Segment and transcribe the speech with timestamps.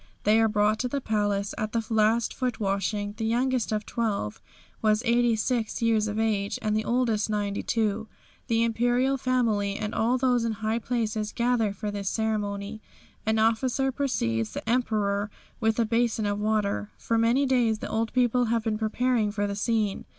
[0.23, 1.53] They are brought to the palace.
[1.59, 4.41] At the last foot washing the youngest of the twelve
[4.81, 8.07] was 86 years of age, and the oldest 92.
[8.47, 12.81] The Imperial family and all those in high places gather for this ceremony.
[13.27, 15.29] An officer precedes the Emperor
[15.59, 16.89] with a basin of water.
[16.97, 20.05] For many days the old people have been preparing for the scene.